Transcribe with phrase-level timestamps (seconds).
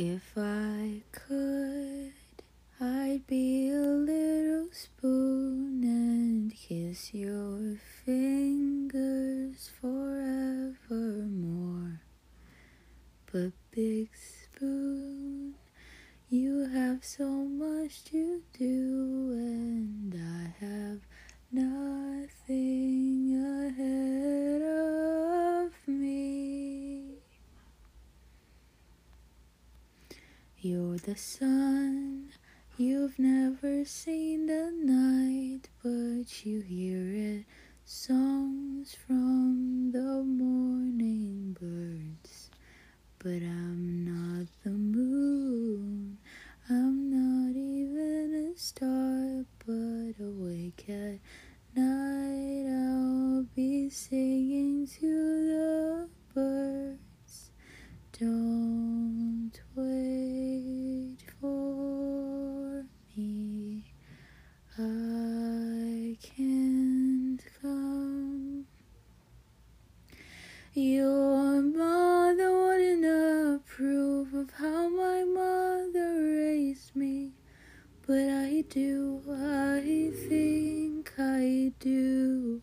[0.00, 2.12] If I could,
[2.80, 7.74] I'd be a little spoon and kiss your
[8.04, 10.78] fingers forevermore.
[13.32, 15.56] But big spoon,
[16.30, 19.17] you have so much to do,
[30.60, 32.30] You're the sun,
[32.76, 37.44] you've never seen the night, but you hear it
[37.84, 42.50] songs from the morning birds.
[43.20, 46.18] But I'm not the moon,
[46.68, 51.20] I'm not even a star, but awake at
[51.76, 57.52] night I'll be singing to the birds.
[58.18, 58.67] Don't
[78.08, 82.62] but I do, I think I do.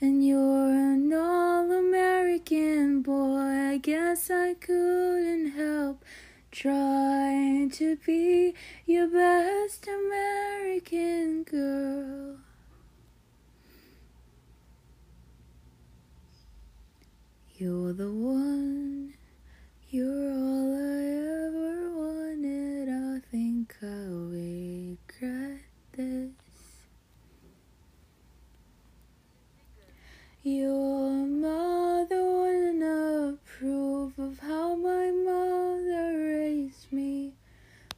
[0.00, 6.04] And you're an all American boy, I guess I couldn't help
[6.52, 8.54] trying to be
[8.86, 12.36] your best American girl.
[17.58, 18.10] You're the
[30.44, 37.34] Your mother wouldn't approve of how my mother raised me,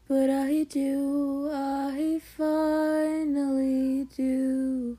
[0.06, 4.98] but I do, I finally do.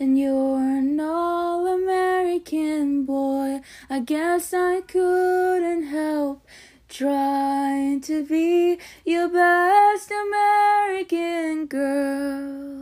[0.00, 3.60] And you're an all American boy.
[3.88, 6.44] I guess I couldn't help
[6.88, 12.79] trying to be your best American girl.